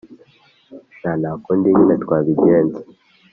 [0.97, 2.81] sha ntakundi nyine twabbijyenza!